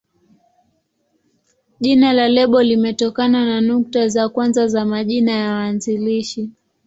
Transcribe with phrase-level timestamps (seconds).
[1.79, 6.49] Jina la lebo limetokana na nukta za kwanza za majina ya waanzilishi.